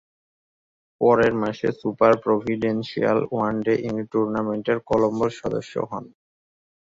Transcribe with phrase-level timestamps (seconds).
[1.01, 3.73] পরের মাসে super provincial one day
[4.11, 6.05] টুর্নামেন্টের কলম্বোর সদস্য হন।